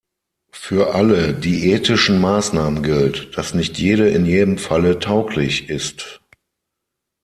Für 0.51 0.95
alle 0.95 1.31
diätetischen 1.35 2.19
Maßnahmen 2.19 2.81
gilt, 2.81 3.37
dass 3.37 3.53
nicht 3.53 3.77
jede 3.77 4.09
in 4.09 4.25
jedem 4.25 4.57
Falle 4.57 4.97
tauglich 4.97 5.69
ist. 5.69 6.21